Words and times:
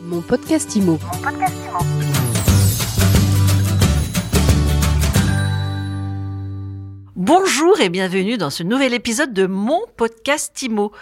Mon 0.00 0.20
podcast 0.20 0.76
IMO. 0.76 0.98
Bonjour 7.16 7.80
et 7.80 7.88
bienvenue 7.88 8.38
dans 8.38 8.50
ce 8.50 8.62
nouvel 8.62 8.94
épisode 8.94 9.32
de 9.32 9.46
mon 9.46 9.80
podcast 9.96 10.62
IMO. 10.62 10.92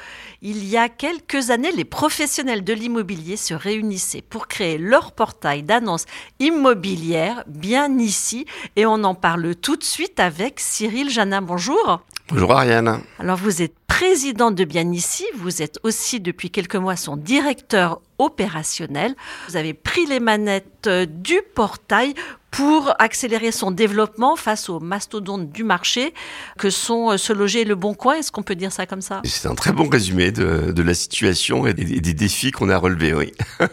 Il 0.41 0.67
y 0.67 0.79
a 0.79 0.89
quelques 0.89 1.51
années, 1.51 1.73
les 1.73 1.85
professionnels 1.85 2.65
de 2.65 2.73
l'immobilier 2.73 3.37
se 3.37 3.53
réunissaient 3.53 4.23
pour 4.23 4.49
créer 4.49 4.79
leur 4.79 5.13
portail 5.13 5.63
d'annonces 5.63 6.07
immobilières 6.41 7.45
bien 7.47 7.99
ici 7.99 8.47
et 8.77 8.87
on 8.87 9.05
en 9.05 9.15
parle 9.15 9.55
tout 9.57 9.77
de 9.77 9.85
suite 9.85 10.21
avec 10.21 10.59
Cyril 10.59 11.11
Janin. 11.11 11.43
Bonjour. 11.43 12.01
Bonjour 12.29 12.53
Ariane. 12.53 13.03
Alors 13.21 13.37
vous 13.37 13.63
êtes 13.63 13.75
président 13.87 14.51
de 14.51 14.65
Bien 14.65 14.91
ici, 14.91 15.25
vous 15.37 15.63
êtes 15.63 15.79
aussi 15.85 16.19
depuis 16.21 16.51
quelques 16.51 16.75
mois 16.75 16.97
son 16.97 17.17
directeur 17.17 18.01
opérationnel. 18.19 19.15
Vous 19.49 19.57
avez 19.57 19.75
pris 19.75 20.07
les 20.07 20.19
manettes 20.19 20.87
euh, 20.89 21.07
du 21.07 21.41
portail 21.55 22.15
pour 22.51 22.93
accélérer 22.99 23.53
son 23.53 23.71
développement 23.71 24.35
face 24.35 24.69
aux 24.69 24.81
mastodontes 24.81 25.53
du 25.53 25.63
marché 25.63 26.15
que 26.59 26.69
sont 26.69 27.13
euh, 27.13 27.17
Se 27.17 27.33
Loger 27.33 27.61
et 27.61 27.65
Le 27.65 27.77
Bon 27.77 27.95
Coin. 27.95 28.15
Est-ce 28.17 28.33
qu'on 28.33 28.43
peut 28.43 28.57
dire 28.57 28.73
ça 28.73 28.87
comme 28.87 29.03
ça? 29.03 29.21
C'est 29.25 29.47
un 29.49 29.55
très 29.55 29.73
bon 29.73 29.89
résumé 29.89 30.33
de, 30.33 30.73
de 30.73 30.83
la 30.83 30.95
situation 30.95 31.67
et 31.67 31.75
des, 31.75 32.01
des 32.01 32.15
défis 32.15 32.51
qu'on 32.51 32.71
a 32.71 32.77
relevés, 32.77 33.15
oui. 33.15 33.33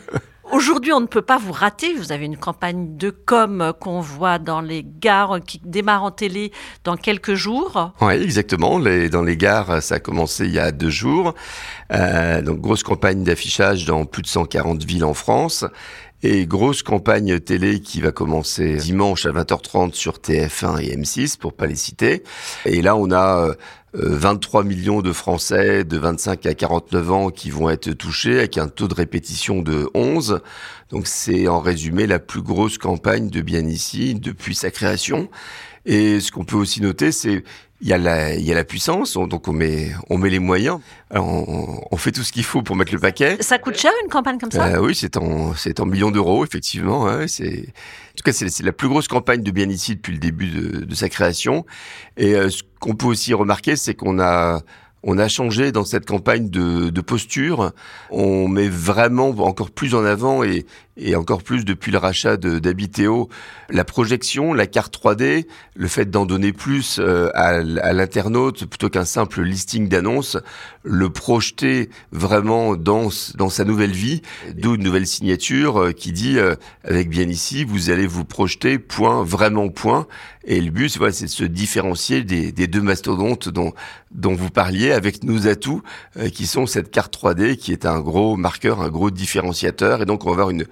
Aujourd'hui, 0.54 0.94
on 0.94 1.00
ne 1.00 1.08
peut 1.08 1.24
pas 1.24 1.40
vous 1.40 1.52
rater. 1.52 1.96
Vous 1.96 2.12
avez 2.12 2.26
une 2.26 2.38
campagne 2.38 2.96
de 2.96 3.10
com 3.10 3.74
qu'on 3.80 4.02
voit 4.02 4.38
dans 4.38 4.62
les 4.62 4.86
gares 4.86 5.40
qui 5.44 5.60
démarre 5.66 6.04
en 6.04 6.12
télé 6.12 6.52
dans 6.84 6.96
quelques 6.96 7.34
jours. 7.34 7.92
Oui, 8.02 8.14
exactement. 8.14 8.80
Dans 8.80 9.24
les 9.24 9.36
gares, 9.36 9.82
ça 9.82 9.96
a 9.96 10.00
commencé 10.00 10.46
il 10.46 10.54
y 10.54 10.60
a 10.60 10.72
deux 10.72 10.92
jours. 10.92 11.34
Euh, 11.92 12.44
donc, 12.44 12.62
grosse 12.62 12.84
campagne 12.84 13.24
d'affichage 13.24 13.86
dans 13.86 14.06
plus 14.06 14.22
de 14.22 14.28
140 14.28 14.84
villes 14.84 15.06
en 15.06 15.16
France. 15.16 15.66
Et 16.22 16.46
grosse 16.46 16.84
campagne 16.84 17.40
télé 17.40 17.82
qui 17.82 18.00
va 18.00 18.12
commencer 18.12 18.76
dimanche 18.76 19.26
à 19.26 19.32
20h30 19.32 19.94
sur 19.94 20.20
TF1 20.20 20.80
et 20.82 20.96
M6, 20.96 21.40
pour 21.40 21.54
pas 21.54 21.66
les 21.66 21.76
citer. 21.76 22.24
Et 22.66 22.84
là, 22.84 22.96
on 22.96 23.12
a 23.12 23.56
23 23.94 24.62
euh, 24.62 24.64
millions 24.64 25.02
de 25.02 25.14
Français 25.14 25.84
de 25.84 25.98
25 25.98 26.46
à 26.46 26.54
49 26.54 27.12
ans 27.12 27.30
qui 27.30 27.52
vont 27.52 27.70
être 27.70 27.92
touchés 27.94 28.40
avec 28.40 28.58
un 28.58 28.68
taux 28.68 28.88
de 28.88 28.94
répétition 28.94 29.62
de 29.62 29.88
11. 29.94 30.42
Donc 30.90 31.08
c'est 31.08 31.48
en 31.48 31.60
résumé 31.60 32.08
la 32.08 32.20
plus 32.20 32.42
grosse 32.42 32.78
campagne 32.78 33.30
de 33.30 33.42
Bien 33.42 33.66
ici 33.68 34.16
depuis 34.16 34.56
sa 34.56 34.72
création. 34.72 35.30
Et 35.86 36.20
ce 36.20 36.32
qu'on 36.32 36.46
peut 36.46 36.56
aussi 36.56 36.82
noter, 36.82 37.12
c'est 37.12 37.44
il 37.84 37.90
y 37.90 37.94
a 37.94 37.98
la, 37.98 38.34
il 38.34 38.46
y 38.46 38.52
a 38.52 38.56
la 38.56 38.64
puissance, 38.64 39.18
donc 39.18 39.50
on 39.50 39.52
met, 39.52 39.92
on 40.10 40.18
met 40.18 40.30
les 40.30 40.40
moyens. 40.40 40.80
Alors 41.10 41.28
on, 41.28 41.86
on 41.92 41.98
fait 41.98 42.14
tout 42.14 42.24
ce 42.24 42.32
qu'il 42.32 42.46
faut 42.46 42.62
pour 42.62 42.78
mettre 42.78 42.94
le 42.94 43.00
paquet. 43.00 43.36
Ça 43.42 43.58
coûte 43.58 43.78
cher 43.78 43.92
une 44.04 44.10
campagne 44.10 44.38
comme 44.40 44.52
ça? 44.52 44.68
Euh, 44.68 44.80
Oui, 44.80 44.96
c'est 44.96 45.18
en, 45.18 45.54
c'est 45.54 45.82
en 45.82 45.86
millions 45.86 46.10
d'euros 46.10 46.46
effectivement. 46.46 47.10
Hein, 47.10 47.28
c'est, 47.28 47.60
en 47.60 48.16
tout 48.16 48.24
cas, 48.24 48.32
c'est, 48.32 48.48
c'est 48.48 48.64
la 48.64 48.72
plus 48.72 48.88
grosse 48.88 49.10
campagne 49.10 49.44
de 49.44 49.52
Bien 49.52 49.68
ici 49.68 49.96
depuis 49.96 50.14
le 50.14 50.20
début 50.20 50.48
de, 50.48 50.86
de 50.86 50.96
sa 50.96 51.10
création. 51.10 51.66
Et 52.16 52.36
euh, 52.36 52.50
ce 52.50 52.64
qu'on 52.80 52.96
peut 52.96 53.08
aussi 53.08 53.34
remarquer, 53.34 53.76
c'est 53.76 53.96
qu'on 53.96 54.18
a 54.20 54.62
on 55.04 55.18
a 55.18 55.28
changé 55.28 55.74
dans 55.74 55.84
cette 55.84 56.06
campagne 56.06 56.50
de, 56.50 56.90
de, 56.90 57.02
posture. 57.02 57.74
On 58.10 58.48
met 58.48 58.70
vraiment 58.70 59.30
encore 59.30 59.70
plus 59.70 59.96
en 59.96 60.06
avant 60.06 60.44
et, 60.44 60.66
et 60.96 61.16
encore 61.16 61.42
plus 61.42 61.66
depuis 61.66 61.92
le 61.92 61.98
rachat 61.98 62.38
d'Habiteo, 62.38 63.30
la 63.70 63.84
projection, 63.84 64.54
la 64.54 64.68
carte 64.68 64.96
3D, 64.96 65.48
le 65.76 65.88
fait 65.88 66.06
d'en 66.06 66.26
donner 66.26 66.54
plus 66.54 67.00
euh, 67.00 67.30
à, 67.34 67.48
à 67.48 67.94
l'internaute 67.94 68.66
plutôt 68.66 68.90
qu'un 68.90 69.06
simple 69.06 69.42
listing 69.42 69.90
d'annonces, 69.90 70.38
le 70.84 71.10
projeter 71.10 71.90
vraiment 72.12 72.76
dans, 72.76 73.10
dans 73.36 73.50
sa 73.50 73.64
nouvelle 73.64 73.92
vie, 73.92 74.22
d'où 74.56 74.76
une 74.76 74.84
nouvelle 74.84 75.08
signature 75.08 75.82
euh, 75.82 75.92
qui 75.92 76.12
dit 76.12 76.38
euh, 76.38 76.56
avec 76.84 77.10
bien 77.10 77.28
ici, 77.28 77.64
vous 77.64 77.90
allez 77.90 78.06
vous 78.06 78.26
projeter 78.26 78.78
point, 78.78 79.24
vraiment 79.24 79.70
point. 79.70 80.08
Et 80.46 80.60
le 80.60 80.72
but, 80.72 80.98
voilà, 80.98 81.14
c'est 81.14 81.26
de 81.26 81.30
se 81.30 81.46
différencier 81.46 82.22
des, 82.22 82.52
des, 82.52 82.68
deux 82.68 82.82
mastodontes 82.82 83.48
dont, 83.48 83.72
dont 84.12 84.36
vous 84.36 84.50
parliez 84.50 84.92
avec 84.92 85.24
nos 85.24 85.48
atouts, 85.48 85.82
qui 86.34 86.48
sont 86.48 86.66
cette 86.66 86.92
carte 86.92 87.16
3D 87.16 87.56
qui 87.56 87.72
est 87.72 87.86
un 87.86 88.02
gros 88.02 88.36
marqueur, 88.36 88.82
un 88.82 88.90
gros 88.90 89.10
différenciateur. 89.10 90.02
Et 90.02 90.06
donc, 90.06 90.26
on 90.26 90.28
va 90.28 90.34
avoir 90.34 90.50
une, 90.50 90.66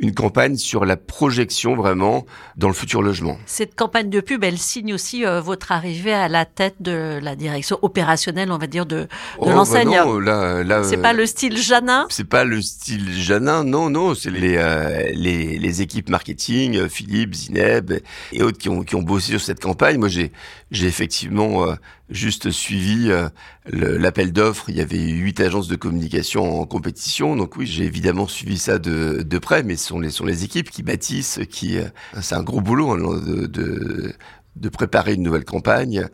une 0.00 0.14
campagne 0.14 0.56
sur 0.56 0.84
la 0.84 0.96
projection 0.96 1.74
vraiment 1.74 2.24
dans 2.56 2.68
le 2.68 2.74
futur 2.74 3.02
logement. 3.02 3.36
Cette 3.46 3.74
campagne 3.74 4.10
de 4.10 4.20
pub, 4.20 4.44
elle 4.44 4.58
signe 4.58 4.94
aussi 4.94 5.24
euh, 5.26 5.40
votre 5.40 5.72
arrivée 5.72 6.12
à 6.12 6.28
la 6.28 6.44
tête 6.44 6.76
de 6.80 7.18
la 7.20 7.34
direction 7.34 7.78
opérationnelle, 7.82 8.52
on 8.52 8.58
va 8.58 8.66
dire, 8.68 8.86
de, 8.86 9.00
de 9.00 9.08
Oh, 9.38 9.46
bah 9.46 9.52
l'enseigne. 9.54 9.88
non, 9.88 10.18
là, 10.20 10.62
là, 10.62 10.84
C'est 10.84 10.98
euh, 10.98 11.02
pas 11.02 11.12
le 11.12 11.26
style 11.26 11.56
Janin? 11.58 12.06
C'est 12.10 12.28
pas 12.28 12.44
le 12.44 12.62
style 12.62 13.10
Janin, 13.12 13.64
non, 13.64 13.90
non, 13.90 14.14
c'est 14.14 14.30
les, 14.30 14.56
euh, 14.56 15.10
les, 15.14 15.58
les 15.58 15.82
équipes 15.82 16.08
marketing, 16.10 16.76
euh, 16.76 16.88
Philippe, 16.88 17.34
Zineb 17.34 17.92
et 18.32 18.42
autres 18.42 18.58
qui 18.58 18.68
ont, 18.68 18.82
qui 18.84 18.94
ont 18.94 19.02
bossé 19.02 19.32
sur 19.32 19.40
cette 19.40 19.60
campagne. 19.60 19.98
Moi, 19.98 20.08
j'ai, 20.08 20.30
j'ai 20.70 20.86
effectivement 20.86 21.64
euh, 21.66 21.74
juste 22.10 22.50
suivi 22.50 23.10
euh, 23.10 23.28
l'appel 23.66 24.32
d'offres. 24.32 24.70
Il 24.70 24.76
y 24.76 24.80
avait 24.80 24.98
huit 24.98 25.40
agences 25.40 25.68
de 25.68 25.76
communication 25.76 26.60
en 26.60 26.66
compétition, 26.66 27.36
donc 27.36 27.56
oui, 27.56 27.66
j'ai 27.66 27.84
évidemment 27.84 28.26
suivi 28.26 28.58
ça 28.58 28.78
de, 28.78 29.22
de 29.22 29.38
près, 29.38 29.62
mais 29.62 29.76
ce 29.76 29.88
sont 29.88 30.00
les, 30.00 30.10
sont 30.10 30.24
les 30.24 30.44
équipes 30.44 30.70
qui 30.70 30.82
bâtissent, 30.82 31.40
qui, 31.50 31.78
euh, 31.78 31.84
c'est 32.20 32.34
un 32.34 32.42
gros 32.42 32.60
boulot 32.60 32.90
hein, 32.92 32.98
de, 32.98 33.46
de, 33.46 34.12
de 34.56 34.68
préparer 34.68 35.14
une 35.14 35.22
nouvelle 35.22 35.44
campagne. 35.44 36.06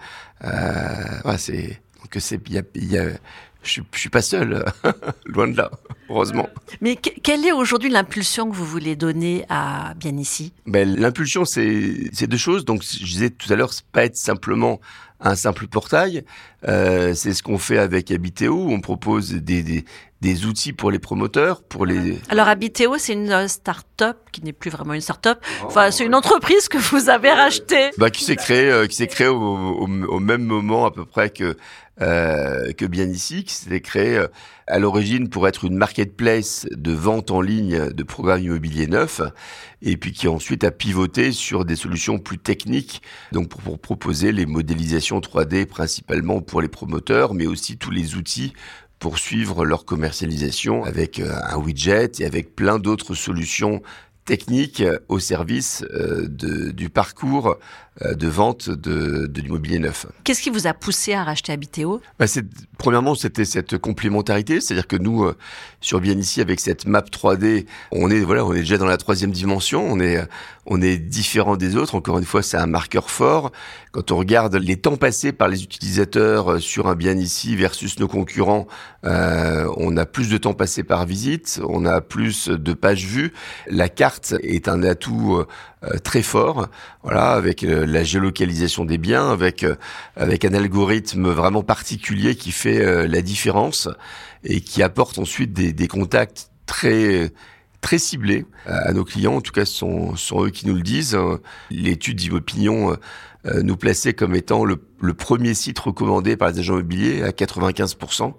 Euh, 0.44 1.36
c'est, 1.38 1.80
donc 2.00 2.16
c'est, 2.18 2.40
il 2.48 2.54
y 2.54 2.58
a, 2.58 2.62
y 2.74 2.98
a 2.98 3.06
je 3.62 3.80
je 3.94 3.98
suis 3.98 4.10
pas 4.10 4.20
seul, 4.20 4.62
loin 5.24 5.48
de 5.48 5.56
là, 5.56 5.70
heureusement. 6.10 6.48
Mais 6.82 6.96
que- 6.96 7.18
quelle 7.22 7.46
est 7.46 7.52
aujourd'hui 7.52 7.88
l'impulsion 7.88 8.50
que 8.50 8.54
vous 8.54 8.66
voulez 8.66 8.94
donner 8.94 9.46
à 9.48 9.94
Bien 9.94 10.18
ici 10.18 10.52
Ben, 10.66 10.86
l'impulsion, 10.96 11.46
c'est 11.46 12.10
c'est 12.12 12.26
deux 12.26 12.36
choses. 12.36 12.66
Donc, 12.66 12.82
je 12.82 12.98
disais 13.04 13.30
tout 13.30 13.50
à 13.50 13.56
l'heure, 13.56 13.72
c'est 13.72 13.86
pas 13.86 14.04
être 14.04 14.16
simplement 14.18 14.80
un 15.24 15.34
simple 15.34 15.66
portail. 15.66 16.24
Euh, 16.68 17.14
c'est 17.14 17.32
ce 17.32 17.42
qu'on 17.42 17.58
fait 17.58 17.78
avec 17.78 18.10
Habiteo. 18.10 18.68
On 18.68 18.80
propose 18.80 19.32
des, 19.32 19.62
des, 19.62 19.84
des 20.20 20.46
outils 20.46 20.72
pour 20.72 20.90
les 20.90 20.98
promoteurs, 20.98 21.62
pour 21.62 21.86
les. 21.86 22.18
Alors 22.28 22.46
Habiteo, 22.48 22.96
c'est 22.98 23.14
une 23.14 23.30
euh, 23.30 23.48
start-up 23.48 24.18
qui 24.30 24.42
n'est 24.42 24.52
plus 24.52 24.70
vraiment 24.70 24.94
une 24.94 25.00
start-up. 25.00 25.38
Enfin, 25.64 25.90
c'est 25.90 26.04
une 26.04 26.14
entreprise 26.14 26.68
que 26.68 26.78
vous 26.78 27.08
avez 27.08 27.32
rachetée. 27.32 27.90
Bah, 27.98 28.10
qui 28.10 28.22
s'est 28.22 28.36
créé, 28.36 28.70
euh, 28.70 28.86
qui 28.86 28.96
s'est 28.96 29.08
créé 29.08 29.26
au, 29.26 29.36
au, 29.36 29.86
au 29.86 30.20
même 30.20 30.44
moment 30.44 30.86
à 30.86 30.90
peu 30.90 31.04
près 31.04 31.30
que 31.30 31.56
euh, 32.00 32.72
que 32.72 32.86
bien 32.86 33.04
ici, 33.04 33.44
qui 33.44 33.54
s'était 33.54 33.80
créé 33.80 34.16
euh, 34.16 34.26
à 34.66 34.80
l'origine 34.80 35.28
pour 35.28 35.46
être 35.46 35.64
une 35.64 35.76
marketplace 35.76 36.66
de 36.72 36.92
vente 36.92 37.30
en 37.30 37.40
ligne 37.40 37.92
de 37.92 38.02
programmes 38.02 38.42
immobiliers 38.42 38.88
neufs, 38.88 39.20
et 39.80 39.96
puis 39.96 40.10
qui 40.10 40.26
ensuite 40.26 40.64
a 40.64 40.72
pivoté 40.72 41.30
sur 41.30 41.64
des 41.64 41.76
solutions 41.76 42.18
plus 42.18 42.38
techniques, 42.38 43.00
donc 43.30 43.48
pour, 43.48 43.60
pour 43.60 43.78
proposer 43.78 44.32
les 44.32 44.44
modélisations 44.44 45.13
3D 45.20 45.66
principalement 45.66 46.40
pour 46.40 46.60
les 46.60 46.68
promoteurs, 46.68 47.34
mais 47.34 47.46
aussi 47.46 47.76
tous 47.76 47.90
les 47.90 48.16
outils 48.16 48.52
pour 48.98 49.18
suivre 49.18 49.64
leur 49.64 49.84
commercialisation 49.84 50.84
avec 50.84 51.18
euh, 51.18 51.34
un 51.48 51.56
widget 51.56 52.20
et 52.20 52.24
avec 52.24 52.54
plein 52.54 52.78
d'autres 52.78 53.14
solutions 53.14 53.82
techniques 54.24 54.80
euh, 54.80 54.98
au 55.08 55.18
service 55.18 55.84
euh, 55.92 56.26
de, 56.28 56.70
du 56.70 56.90
parcours 56.90 57.56
euh, 58.02 58.14
de 58.14 58.26
vente 58.26 58.70
de, 58.70 59.26
de 59.26 59.40
l'immobilier 59.40 59.78
neuf. 59.78 60.06
Qu'est-ce 60.24 60.42
qui 60.42 60.50
vous 60.50 60.66
a 60.66 60.74
poussé 60.74 61.12
à 61.12 61.22
racheter 61.22 61.52
Habiteo? 61.52 62.00
Bah, 62.18 62.26
premièrement, 62.76 63.14
c'était 63.14 63.44
cette 63.44 63.78
complémentarité, 63.78 64.60
c'est-à-dire 64.60 64.88
que 64.88 64.96
nous, 64.96 65.22
euh, 65.22 65.36
sur 65.80 66.00
Bien 66.00 66.18
ici, 66.18 66.40
avec 66.40 66.58
cette 66.58 66.86
map 66.86 67.02
3D, 67.02 67.66
on 67.92 68.10
est 68.10 68.20
voilà, 68.20 68.44
on 68.44 68.52
est 68.52 68.60
déjà 68.60 68.78
dans 68.78 68.86
la 68.86 68.96
troisième 68.96 69.30
dimension, 69.30 69.86
on 69.86 70.00
est 70.00 70.16
euh, 70.16 70.24
on 70.66 70.80
est 70.80 70.96
différent 70.96 71.56
des 71.56 71.76
autres. 71.76 71.94
Encore 71.94 72.18
une 72.18 72.24
fois, 72.24 72.42
c'est 72.42 72.56
un 72.56 72.66
marqueur 72.66 73.10
fort. 73.10 73.52
Quand 73.92 74.10
on 74.10 74.16
regarde 74.16 74.54
les 74.56 74.76
temps 74.76 74.96
passés 74.96 75.32
par 75.32 75.48
les 75.48 75.62
utilisateurs 75.62 76.52
euh, 76.52 76.58
sur 76.58 76.88
un 76.88 76.94
Bien 76.94 77.16
ici 77.16 77.54
versus 77.54 77.98
nos 77.98 78.08
concurrents, 78.08 78.66
euh, 79.04 79.68
on 79.76 79.96
a 79.96 80.06
plus 80.06 80.30
de 80.30 80.38
temps 80.38 80.54
passé 80.54 80.82
par 80.82 81.06
visite, 81.06 81.60
on 81.68 81.84
a 81.84 82.00
plus 82.00 82.48
de 82.48 82.72
pages 82.72 83.04
vues. 83.04 83.32
La 83.68 83.88
carte 83.88 84.13
est 84.42 84.68
un 84.68 84.82
atout 84.82 85.36
euh, 85.36 85.46
euh, 85.84 85.98
très 85.98 86.22
fort, 86.22 86.68
voilà, 87.02 87.32
avec 87.32 87.64
euh, 87.64 87.86
la 87.86 88.04
géolocalisation 88.04 88.84
des 88.84 88.98
biens, 88.98 89.30
avec 89.30 89.62
euh, 89.64 89.76
avec 90.16 90.44
un 90.44 90.54
algorithme 90.54 91.28
vraiment 91.30 91.62
particulier 91.62 92.34
qui 92.34 92.52
fait 92.52 92.80
euh, 92.80 93.06
la 93.06 93.22
différence 93.22 93.88
et 94.44 94.60
qui 94.60 94.82
apporte 94.82 95.18
ensuite 95.18 95.52
des, 95.52 95.72
des 95.72 95.88
contacts 95.88 96.50
très 96.66 97.30
très 97.80 97.98
ciblés 97.98 98.46
à 98.66 98.88
à 98.88 98.92
nos 98.92 99.04
clients. 99.04 99.36
En 99.36 99.40
tout 99.40 99.52
cas, 99.52 99.64
ce 99.66 99.74
sont, 99.74 100.16
sont 100.16 100.44
eux 100.44 100.50
qui 100.50 100.66
nous 100.66 100.74
le 100.74 100.82
disent. 100.82 101.14
Euh, 101.14 101.36
L'étude 101.70 102.16
d'Imopinion 102.16 102.92
euh, 102.92 102.96
euh, 103.46 103.62
nous 103.62 103.76
plaçait 103.76 104.14
comme 104.14 104.34
étant 104.34 104.64
le, 104.64 104.82
le 105.00 105.14
premier 105.14 105.52
site 105.54 105.78
recommandé 105.78 106.36
par 106.36 106.50
les 106.50 106.60
agents 106.60 106.74
immobiliers 106.74 107.22
à 107.22 107.30
95%. 107.30 108.34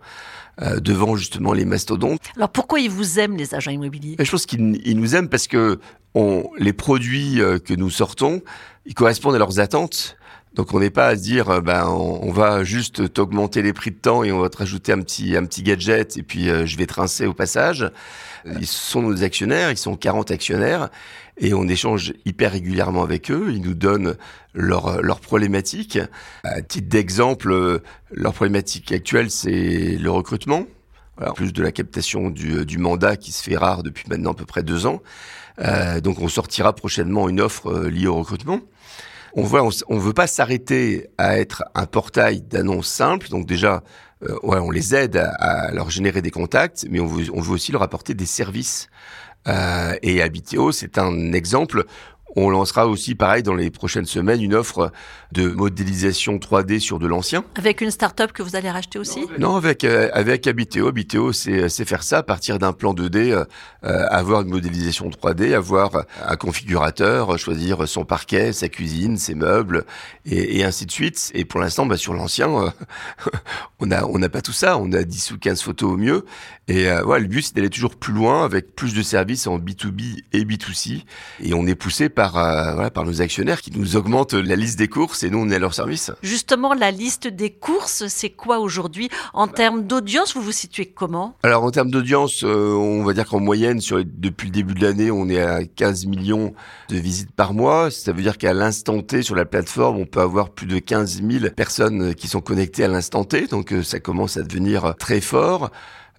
Euh, 0.61 0.79
devant 0.79 1.15
justement 1.15 1.53
les 1.53 1.65
mastodontes. 1.65 2.21
Alors 2.35 2.49
pourquoi 2.49 2.79
ils 2.79 2.89
vous 2.89 3.19
aiment 3.19 3.37
les 3.37 3.53
agents 3.55 3.71
immobiliers? 3.71 4.15
Je 4.19 4.29
pense 4.29 4.45
qu'ils 4.45 4.81
ils 4.85 4.97
nous 4.97 5.15
aiment 5.15 5.29
parce 5.29 5.47
que 5.47 5.79
on, 6.15 6.49
les 6.57 6.73
produits 6.73 7.41
euh, 7.41 7.59
que 7.59 7.73
nous 7.73 7.89
sortons, 7.89 8.41
ils 8.85 8.95
correspondent 8.95 9.35
à 9.35 9.39
leurs 9.39 9.59
attentes, 9.59 10.17
Donc 10.55 10.73
on 10.73 10.79
n'est 10.79 10.89
pas 10.89 11.07
à 11.07 11.15
se 11.17 11.21
dire 11.21 11.49
euh, 11.49 11.61
ben 11.61 11.87
on, 11.87 12.31
va 12.31 12.63
juste 12.63 13.11
t'augmenter 13.13 13.61
les 13.61 13.73
prix 13.73 13.91
de 13.91 13.97
temps 13.97 14.23
et 14.23 14.31
on 14.31 14.39
va 14.39 14.49
te 14.49 14.57
rajouter 14.57 14.93
un 14.93 15.01
petit 15.01 15.35
un 15.35 15.45
petit 15.45 15.61
gadget 15.61 16.17
et 16.17 16.23
puis 16.23 16.49
euh, 16.49 16.65
je 16.65 16.77
vais 16.77 16.85
trincer 16.85 17.25
au 17.25 17.33
passage. 17.33 17.91
Ils 18.45 18.67
sont 18.67 19.01
nos 19.01 19.23
actionnaires, 19.23 19.71
ils 19.71 19.77
sont 19.77 19.95
40 19.97 20.31
actionnaires 20.31 20.89
et 21.37 21.53
on 21.53 21.67
échange 21.67 22.13
hyper 22.25 22.51
régulièrement 22.51 23.03
avec 23.03 23.31
eux. 23.31 23.47
Ils 23.51 23.61
nous 23.61 23.73
donnent 23.73 24.15
leurs 24.53 25.01
leur 25.01 25.19
problématiques. 25.19 25.99
À 26.43 26.61
titre 26.61 26.87
d'exemple, 26.87 27.81
leur 28.11 28.33
problématique 28.33 28.91
actuelle 28.91 29.29
c'est 29.29 29.97
le 29.97 30.11
recrutement. 30.11 30.65
en 31.21 31.33
plus 31.33 31.53
de 31.53 31.63
la 31.63 31.71
captation 31.71 32.29
du, 32.29 32.65
du, 32.65 32.77
mandat 32.77 33.15
qui 33.15 33.31
se 33.31 33.43
fait 33.43 33.57
rare 33.57 33.83
depuis 33.83 34.05
maintenant 34.09 34.31
à 34.31 34.35
peu 34.35 34.45
près 34.45 34.63
deux 34.63 34.85
ans. 34.85 35.01
Euh, 35.59 36.01
donc 36.01 36.19
on 36.19 36.27
sortira 36.27 36.73
prochainement 36.73 37.29
une 37.29 37.41
offre 37.41 37.85
liée 37.87 38.07
au 38.07 38.15
recrutement 38.15 38.61
on 39.35 39.43
voit, 39.43 39.67
on, 39.89 39.97
veut 39.97 40.13
pas 40.13 40.27
s'arrêter 40.27 41.09
à 41.17 41.37
être 41.37 41.65
un 41.75 41.85
portail 41.85 42.41
d'annonces 42.41 42.87
simples. 42.87 43.29
Donc 43.29 43.45
déjà, 43.45 43.83
euh, 44.23 44.37
ouais, 44.43 44.59
on 44.59 44.71
les 44.71 44.95
aide 44.95 45.17
à, 45.17 45.71
leur 45.71 45.89
générer 45.89 46.21
des 46.21 46.31
contacts, 46.31 46.85
mais 46.89 46.99
on 46.99 47.05
veut, 47.05 47.25
on 47.33 47.41
veut 47.41 47.51
aussi 47.51 47.71
leur 47.71 47.83
apporter 47.83 48.13
des 48.13 48.25
services. 48.25 48.87
Euh, 49.47 49.95
et 50.01 50.21
Habiteo, 50.21 50.71
c'est 50.71 50.97
un 50.97 51.33
exemple 51.33 51.85
on 52.35 52.49
lancera 52.49 52.87
aussi, 52.87 53.15
pareil, 53.15 53.43
dans 53.43 53.55
les 53.55 53.69
prochaines 53.71 54.05
semaines, 54.05 54.41
une 54.41 54.53
offre 54.53 54.91
de 55.31 55.47
modélisation 55.49 56.37
3D 56.37 56.79
sur 56.79 56.99
de 56.99 57.07
l'ancien. 57.07 57.43
Avec 57.55 57.81
une 57.81 57.91
start-up 57.91 58.31
que 58.31 58.43
vous 58.43 58.55
allez 58.55 58.69
racheter 58.69 58.99
aussi? 58.99 59.25
Non, 59.39 59.55
avec 59.55 59.83
euh, 59.83 60.09
avec 60.13 60.47
Habiteo. 60.47 60.87
Habiteo, 60.87 61.31
c'est 61.33 61.69
c'est 61.69 61.85
faire 61.85 62.03
ça 62.03 62.19
à 62.19 62.23
partir 62.23 62.59
d'un 62.59 62.73
plan 62.73 62.93
2D, 62.93 63.31
euh, 63.31 63.45
euh, 63.83 64.07
avoir 64.09 64.41
une 64.41 64.49
modélisation 64.49 65.09
3D, 65.09 65.53
avoir 65.53 66.05
un 66.25 66.35
configurateur, 66.35 67.37
choisir 67.37 67.87
son 67.87 68.05
parquet, 68.05 68.53
sa 68.53 68.69
cuisine, 68.69 69.17
ses 69.17 69.35
meubles, 69.35 69.85
et, 70.25 70.59
et 70.59 70.63
ainsi 70.63 70.85
de 70.85 70.91
suite. 70.91 71.31
Et 71.33 71.45
pour 71.45 71.59
l'instant, 71.59 71.85
bah, 71.85 71.97
sur 71.97 72.13
l'ancien, 72.13 72.49
on 73.79 73.91
a 73.91 74.05
on 74.05 74.19
n'a 74.19 74.29
pas 74.29 74.41
tout 74.41 74.53
ça. 74.53 74.77
On 74.77 74.91
a 74.93 75.03
10 75.03 75.31
ou 75.31 75.37
15 75.37 75.61
photos 75.61 75.93
au 75.93 75.97
mieux. 75.97 76.25
Et 76.67 76.87
voilà, 77.03 77.21
le 77.21 77.27
but, 77.27 77.43
c'est 77.43 77.55
d'aller 77.55 77.69
toujours 77.69 77.95
plus 77.95 78.13
loin 78.13 78.43
avec 78.43 78.75
plus 78.75 78.93
de 78.93 79.03
services 79.03 79.45
en 79.47 79.59
B2B 79.59 80.23
et 80.33 80.43
B2C. 80.43 81.03
Et 81.41 81.53
on 81.53 81.67
est 81.67 81.75
poussé 81.75 82.09
par 82.09 82.24
par, 82.31 82.37
euh, 82.37 82.73
voilà, 82.73 82.89
par 82.89 83.05
nos 83.05 83.21
actionnaires 83.21 83.61
qui 83.61 83.71
nous 83.77 83.95
augmentent 83.95 84.33
la 84.33 84.55
liste 84.55 84.79
des 84.79 84.87
courses 84.87 85.21
et 85.23 85.29
nous, 85.29 85.37
on 85.37 85.49
est 85.49 85.55
à 85.55 85.59
leur 85.59 85.75
service. 85.75 86.11
Justement, 86.23 86.73
la 86.73 86.89
liste 86.89 87.27
des 87.27 87.51
courses, 87.51 88.07
c'est 88.07 88.31
quoi 88.31 88.59
aujourd'hui? 88.59 89.09
En 89.33 89.47
termes 89.47 89.83
d'audience, 89.83 90.33
vous 90.33 90.41
vous 90.41 90.51
situez 90.51 90.87
comment? 90.87 91.37
Alors, 91.43 91.63
en 91.63 91.69
termes 91.69 91.91
d'audience, 91.91 92.43
euh, 92.43 92.73
on 92.73 93.03
va 93.03 93.13
dire 93.13 93.27
qu'en 93.27 93.39
moyenne, 93.39 93.79
sur, 93.79 94.03
depuis 94.03 94.47
le 94.47 94.53
début 94.53 94.73
de 94.73 94.81
l'année, 94.81 95.11
on 95.11 95.29
est 95.29 95.41
à 95.41 95.63
15 95.65 96.07
millions 96.07 96.53
de 96.89 96.95
visites 96.95 97.31
par 97.31 97.53
mois. 97.53 97.91
Ça 97.91 98.11
veut 98.11 98.23
dire 98.23 98.39
qu'à 98.39 98.53
l'instant 98.53 99.03
T, 99.03 99.21
sur 99.21 99.35
la 99.35 99.45
plateforme, 99.45 99.97
on 99.97 100.05
peut 100.05 100.21
avoir 100.21 100.49
plus 100.49 100.65
de 100.65 100.79
15 100.79 101.21
000 101.21 101.51
personnes 101.55 102.15
qui 102.15 102.27
sont 102.27 102.41
connectées 102.41 102.85
à 102.85 102.87
l'instant 102.87 103.23
T. 103.23 103.45
Donc, 103.45 103.71
euh, 103.71 103.83
ça 103.83 103.99
commence 103.99 104.37
à 104.37 104.41
devenir 104.41 104.95
très 104.97 105.21
fort. 105.21 105.69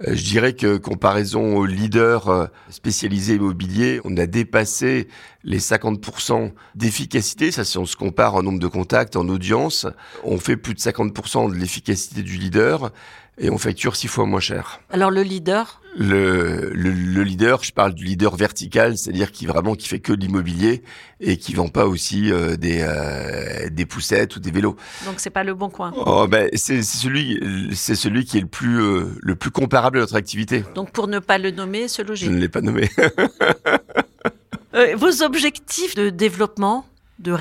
Euh, 0.02 0.14
je 0.14 0.24
dirais 0.24 0.52
que 0.52 0.76
comparaison 0.76 1.56
aux 1.56 1.64
leaders 1.64 2.28
euh, 2.28 2.46
spécialisés 2.70 3.36
immobiliers, 3.36 4.00
on 4.04 4.16
a 4.16 4.26
dépassé 4.26 5.08
les 5.42 5.58
50% 5.58 6.52
d'efficacité. 6.74 7.50
Ça, 7.50 7.64
si 7.64 7.78
on 7.78 7.86
se 7.86 7.96
compare 7.96 8.34
en 8.34 8.42
nombre 8.42 8.58
de 8.58 8.66
contacts, 8.66 9.16
en 9.16 9.28
audience, 9.28 9.86
on 10.24 10.38
fait 10.38 10.56
plus 10.56 10.74
de 10.74 10.80
50% 10.80 11.50
de 11.50 11.56
l'efficacité 11.56 12.22
du 12.22 12.36
leader 12.36 12.92
et 13.38 13.50
on 13.50 13.58
facture 13.58 13.96
six 13.96 14.08
fois 14.08 14.26
moins 14.26 14.40
cher. 14.40 14.80
Alors 14.90 15.10
le 15.10 15.22
leader 15.22 15.80
le, 15.98 16.72
le, 16.74 17.22
leader, 17.22 17.62
je 17.62 17.72
parle 17.72 17.94
du 17.94 18.04
leader 18.04 18.36
vertical, 18.36 18.98
c'est-à-dire 18.98 19.32
qui 19.32 19.46
vraiment 19.46 19.74
qui 19.74 19.88
fait 19.88 19.98
que 19.98 20.12
de 20.12 20.20
l'immobilier 20.20 20.82
et 21.20 21.38
qui 21.38 21.54
vend 21.54 21.68
pas 21.68 21.86
aussi 21.86 22.30
euh, 22.30 22.56
des 22.56 22.80
euh, 22.82 23.70
des 23.70 23.86
poussettes 23.86 24.36
ou 24.36 24.40
des 24.40 24.50
vélos. 24.50 24.76
Donc 25.06 25.14
c'est 25.18 25.30
pas 25.30 25.44
le 25.44 25.54
bon 25.54 25.70
coin. 25.70 25.92
Oh 25.96 26.26
ben 26.28 26.50
c'est 26.54 26.82
celui 26.82 27.40
c'est 27.72 27.94
celui 27.94 28.26
qui 28.26 28.36
est 28.36 28.42
le 28.42 28.46
plus 28.46 28.80
euh, 28.80 29.06
le 29.20 29.36
plus 29.36 29.50
comparable 29.50 29.98
à 29.98 30.00
notre 30.02 30.16
activité. 30.16 30.64
Donc 30.74 30.90
pour 30.90 31.08
ne 31.08 31.18
pas 31.18 31.38
le 31.38 31.50
nommer, 31.50 31.88
ce 31.88 32.02
logique. 32.02 32.28
Je 32.28 32.34
ne 32.34 32.40
l'ai 32.40 32.48
pas 32.48 32.60
nommé. 32.60 32.90
vos 34.96 35.22
objectifs 35.22 35.94
de 35.94 36.10
développement 36.10 36.84
de 37.18 37.32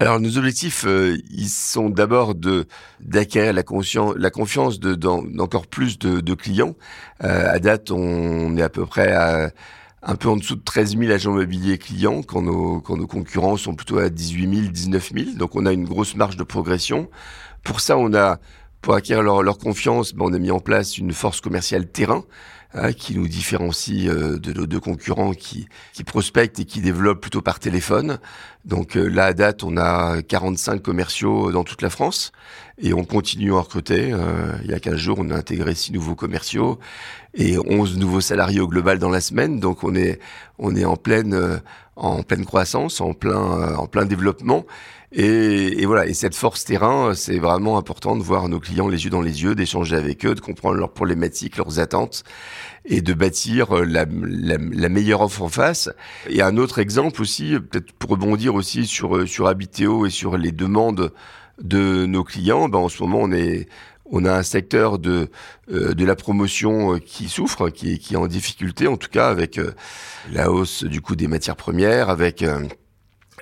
Alors 0.00 0.20
nos 0.20 0.38
objectifs, 0.38 0.84
euh, 0.86 1.16
ils 1.30 1.48
sont 1.48 1.88
d'abord 1.88 2.34
de 2.34 2.66
d'acquérir 3.00 3.52
la, 3.52 3.62
la 4.16 4.30
confiance 4.30 4.80
de 4.80 4.94
d'encore 4.94 5.66
plus 5.66 5.98
de, 5.98 6.20
de 6.20 6.34
clients. 6.34 6.74
Euh, 7.22 7.52
à 7.52 7.58
date, 7.58 7.90
on 7.90 8.56
est 8.56 8.62
à 8.62 8.68
peu 8.68 8.86
près 8.86 9.12
à 9.12 9.50
un 10.02 10.14
peu 10.14 10.28
en 10.28 10.36
dessous 10.36 10.56
de 10.56 10.62
13 10.62 10.96
000 10.96 11.10
agents 11.10 11.32
immobiliers 11.32 11.78
clients, 11.78 12.22
quand 12.22 12.40
nos, 12.42 12.80
quand 12.80 12.96
nos 12.96 13.06
concurrents 13.06 13.56
sont 13.56 13.74
plutôt 13.74 13.98
à 13.98 14.08
18 14.08 14.56
000, 14.62 14.68
19 14.72 15.12
000. 15.12 15.30
Donc 15.36 15.56
on 15.56 15.66
a 15.66 15.72
une 15.72 15.84
grosse 15.84 16.14
marge 16.14 16.36
de 16.36 16.44
progression. 16.44 17.10
Pour 17.64 17.80
ça, 17.80 17.98
on 17.98 18.14
a, 18.14 18.38
pour 18.80 18.94
acquérir 18.94 19.22
leur, 19.22 19.42
leur 19.42 19.58
confiance, 19.58 20.14
ben, 20.14 20.26
on 20.26 20.32
a 20.32 20.38
mis 20.38 20.50
en 20.50 20.60
place 20.60 20.98
une 20.98 21.12
force 21.12 21.40
commerciale 21.40 21.86
terrain. 21.86 22.24
Hein, 22.74 22.92
qui 22.92 23.16
nous 23.16 23.26
différencie 23.26 24.08
euh, 24.08 24.38
de 24.38 24.52
nos 24.52 24.66
deux 24.66 24.78
concurrents 24.78 25.32
qui, 25.32 25.68
qui 25.94 26.04
prospectent 26.04 26.60
et 26.60 26.66
qui 26.66 26.82
développent 26.82 27.22
plutôt 27.22 27.40
par 27.40 27.60
téléphone. 27.60 28.18
Donc 28.66 28.94
euh, 28.94 29.08
là, 29.08 29.24
à 29.24 29.32
date, 29.32 29.64
on 29.64 29.78
a 29.78 30.20
45 30.20 30.82
commerciaux 30.82 31.50
dans 31.50 31.64
toute 31.64 31.80
la 31.80 31.88
France 31.88 32.30
et 32.76 32.92
on 32.92 33.04
continue 33.04 33.54
à 33.54 33.60
recruter. 33.60 34.12
Euh, 34.12 34.52
il 34.64 34.70
y 34.70 34.74
a 34.74 34.80
15 34.80 34.96
jours, 34.96 35.16
on 35.18 35.30
a 35.30 35.34
intégré 35.34 35.74
6 35.74 35.92
nouveaux 35.92 36.14
commerciaux 36.14 36.78
et 37.32 37.56
11 37.56 37.96
nouveaux 37.96 38.20
salariés 38.20 38.60
au 38.60 38.68
global 38.68 38.98
dans 38.98 39.08
la 39.08 39.22
semaine. 39.22 39.60
Donc 39.60 39.82
on 39.82 39.94
est, 39.94 40.20
on 40.58 40.76
est 40.76 40.84
en 40.84 40.96
pleine, 40.96 41.62
en 41.96 42.22
pleine 42.22 42.44
croissance, 42.44 43.00
en 43.00 43.14
plein, 43.14 43.76
en 43.76 43.86
plein 43.86 44.04
développement. 44.04 44.66
Et, 45.10 45.80
et, 45.80 45.86
voilà, 45.86 46.06
et 46.06 46.12
cette 46.12 46.34
force 46.34 46.64
terrain, 46.64 47.14
c'est 47.14 47.38
vraiment 47.38 47.78
important 47.78 48.14
de 48.14 48.22
voir 48.22 48.48
nos 48.48 48.60
clients 48.60 48.88
les 48.88 49.04
yeux 49.04 49.10
dans 49.10 49.22
les 49.22 49.42
yeux, 49.42 49.54
d'échanger 49.54 49.96
avec 49.96 50.26
eux, 50.26 50.34
de 50.34 50.40
comprendre 50.40 50.76
leurs 50.76 50.92
problématiques, 50.92 51.56
leurs 51.56 51.78
attentes, 51.80 52.24
et 52.84 53.00
de 53.00 53.12
bâtir 53.12 53.76
euh, 53.76 53.84
la, 53.84 54.06
la, 54.08 54.56
la 54.58 54.88
meilleure 54.88 55.20
offre 55.20 55.42
en 55.42 55.48
face. 55.48 55.90
Et 56.28 56.42
un 56.42 56.56
autre 56.56 56.78
exemple 56.78 57.20
aussi, 57.22 57.58
peut-être 57.58 57.92
pour 57.92 58.10
rebondir 58.10 58.54
aussi 58.54 58.86
sur 58.86 59.16
euh, 59.16 59.26
sur 59.26 59.46
Habiteo 59.46 60.06
et 60.06 60.10
sur 60.10 60.36
les 60.36 60.52
demandes 60.52 61.12
de 61.62 62.06
nos 62.06 62.24
clients, 62.24 62.68
ben 62.68 62.78
en 62.78 62.88
ce 62.88 63.02
moment 63.02 63.20
on 63.22 63.32
est 63.32 63.68
on 64.10 64.24
a 64.24 64.32
un 64.32 64.42
secteur 64.42 64.98
de 64.98 65.28
euh, 65.70 65.94
de 65.94 66.04
la 66.04 66.16
promotion 66.16 66.98
qui 66.98 67.28
souffre, 67.28 67.68
qui, 67.68 67.98
qui 67.98 68.14
est 68.14 68.16
en 68.16 68.26
difficulté, 68.26 68.86
en 68.86 68.96
tout 68.96 69.10
cas 69.10 69.28
avec 69.28 69.60
la 70.32 70.50
hausse 70.50 70.84
du 70.84 71.00
coût 71.00 71.16
des 71.16 71.28
matières 71.28 71.56
premières, 71.56 72.08
avec 72.08 72.44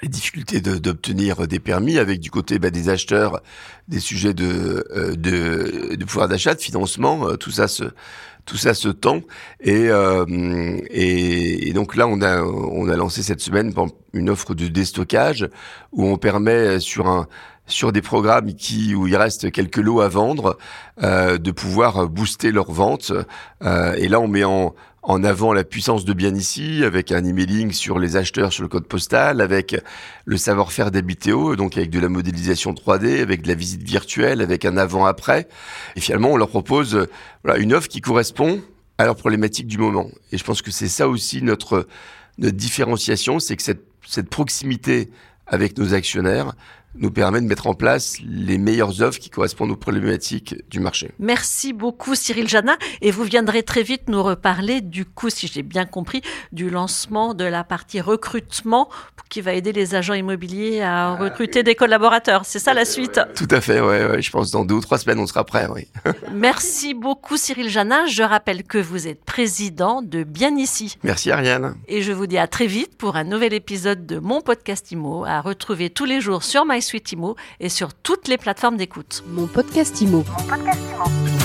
les 0.03 0.09
difficultés 0.09 0.61
d'obtenir 0.61 1.47
des 1.47 1.59
permis 1.59 1.99
avec 1.99 2.21
du 2.21 2.31
côté 2.31 2.59
bah, 2.59 2.71
des 2.71 2.89
acheteurs 2.89 3.41
des 3.89 4.01
sujets 4.01 4.35
de, 4.35 4.85
euh, 4.95 5.15
de, 5.15 5.95
de 5.95 6.05
pouvoir 6.05 6.29
d'achat, 6.29 6.55
de 6.55 6.61
financement, 6.61 7.29
euh, 7.29 7.37
tout 7.37 7.51
ça 7.51 7.69
se 7.69 7.85
tout 8.45 8.57
ça 8.57 8.75
se 8.75 8.89
tend. 8.89 9.23
Et, 9.61 9.89
euh, 9.89 10.25
et, 10.89 11.69
et 11.69 11.73
donc 11.73 11.97
là 11.97 12.07
on 12.07 12.23
a 12.23 12.43
on 12.43 12.89
a 12.89 12.97
lancé 12.97 13.23
cette 13.23 13.41
semaine 13.41 13.73
une 14.13 14.31
offre 14.31 14.55
de 14.55 14.69
déstockage 14.69 15.49
où 15.93 16.07
on 16.07 16.17
permet 16.17 16.79
sur 16.81 17.09
un 17.09 17.27
sur 17.67 17.93
des 17.93 18.03
programmes 18.03 18.55
qui 18.55 18.95
où 18.95 19.07
il 19.07 19.17
reste 19.17 19.51
quelques 19.51 19.79
lots 19.79 20.01
à 20.01 20.09
vendre 20.09 20.57
euh, 21.03 21.39
de 21.39 21.51
pouvoir 21.51 22.09
booster 22.09 22.53
leurs 22.53 22.71
ventes. 22.71 23.13
Euh, 23.65 23.95
et 23.95 24.09
là 24.09 24.21
on 24.21 24.29
met 24.29 24.45
en 24.45 24.75
en 25.09 25.23
avant 25.23 25.53
la 25.53 25.63
puissance 25.63 26.05
de 26.05 26.13
bien 26.13 26.35
ici, 26.35 26.83
avec 26.85 27.13
un 27.13 27.25
emailing 27.25 27.71
sur 27.71 28.01
les 28.01 28.17
acheteurs 28.17 28.53
sur 28.53 28.65
le 28.65 28.69
code 28.69 28.89
postal, 28.89 29.41
avec 29.41 29.77
le 30.25 30.37
savoir-faire 30.37 30.91
d'Habiteo, 30.91 31.55
donc 31.55 31.77
avec 31.77 31.91
de 31.91 32.01
la 32.01 32.09
modélisation 32.09 32.73
3D, 32.73 33.23
avec 33.23 33.43
de 33.43 33.49
la 33.49 33.55
visite 33.55 33.85
virtuelle, 33.85 34.41
avec 34.41 34.65
un 34.65 34.77
avant-après. 34.77 35.47
Et 35.95 36.01
finalement, 36.01 36.31
on 36.33 36.37
leur 36.37 36.49
propose 36.49 37.07
voilà, 37.45 37.61
une 37.61 37.73
offre 37.73 37.87
qui 37.87 38.01
correspond 38.01 38.61
à 38.99 39.05
leur 39.05 39.15
problématique 39.15 39.69
du 39.69 39.79
moment. 39.79 40.11
Et 40.33 40.39
je 40.39 40.45
pense 40.45 40.61
que 40.61 40.73
c'est 40.73 40.89
ça 40.89 41.09
aussi 41.09 41.41
notre, 41.41 41.87
notre 42.39 42.57
différenciation, 42.57 43.39
c'est 43.39 43.55
que 43.55 43.63
cette, 43.63 43.85
cette 44.05 44.29
proximité 44.29 45.11
avec 45.47 45.79
nos 45.79 45.95
actionnaires 45.95 46.53
nous 46.99 47.11
permet 47.11 47.41
de 47.41 47.47
mettre 47.47 47.67
en 47.67 47.75
place 47.75 48.17
les 48.25 48.59
meilleures 48.59 49.03
offres 49.03 49.19
qui 49.19 49.31
correspondent 49.31 49.71
aux 49.71 49.77
problématiques 49.77 50.55
du 50.71 50.81
marché. 50.81 51.11
Merci 51.19 51.73
beaucoup 51.73 52.15
Cyril 52.15 52.49
Janin 52.49 52.77
et 53.01 53.11
vous 53.11 53.25
viendrez 53.25 53.63
très 53.63 53.83
vite 53.83 54.09
nous 54.09 54.23
reparler 54.23 54.81
du 54.81 55.05
coup, 55.05 55.31
si 55.31 55.47
j'ai 55.47 55.63
bien 55.63 55.85
compris, 55.85 56.23
du 56.53 56.71
lancement 56.71 57.35
de 57.35 57.45
la 57.45 57.65
partie 57.65 58.01
recrutement 58.01 58.89
qui 59.29 59.41
va 59.41 59.55
aider 59.55 59.73
les 59.73 59.95
agents 59.95 60.15
immobiliers 60.15 60.81
à 60.83 61.09
ah, 61.09 61.17
recruter 61.17 61.63
des 61.63 61.75
collaborateurs. 61.75 62.45
C'est 62.45 62.59
ça 62.59 62.75
la 62.75 62.85
suite? 62.85 63.21
Tout 63.35 63.49
à 63.51 63.61
fait, 63.61 63.81
ouais, 63.81 64.07
ouais, 64.07 64.23
je 64.23 64.31
pense 64.31 64.51
dans 64.51 64.65
deux 64.65 64.77
ou 64.77 64.81
trois 64.81 64.99
semaines 64.99 65.19
on 65.19 65.27
sera 65.27 65.45
prêt, 65.45 65.67
oui. 65.73 65.89
Merci 66.33 66.95
beaucoup 66.95 67.37
Cyril 67.37 67.69
Janin. 67.69 68.07
Je 68.07 68.23
rappelle 68.23 68.63
que 68.63 68.79
vous 68.79 69.09
êtes 69.09 69.25
président 69.25 70.03
de 70.03 70.23
Bien 70.23 70.57
Ici. 70.57 70.97
Merci 71.03 71.31
Ariane. 71.31 71.77
Et 71.89 72.03
je 72.03 72.13
vous 72.13 72.27
dis 72.27 72.39
à 72.39 72.47
très 72.47 72.67
vite 72.67 72.97
pour 72.97 73.17
un 73.17 73.25
nouvel 73.25 73.53
épisode 73.53 74.07
de 74.07 74.19
mon 74.19 74.41
podcast 74.41 74.91
IMO 74.93 75.25
à 75.25 75.41
retrouver 75.41 75.91
tous 75.91 76.05
les 76.05 76.21
jours 76.21 76.43
sur 76.43 76.65
My 76.65 76.81
Suite 76.87 77.13
Imo 77.13 77.37
et 77.61 77.69
sur 77.69 77.93
toutes 77.93 78.29
les 78.29 78.39
plateformes 78.39 78.77
d'écoute. 78.77 79.25
Mon 79.29 79.47
podcast 79.47 80.01
Imo. 80.01 80.25
Mon 80.39 80.45
podcast 80.49 80.81
Imo. 80.95 81.36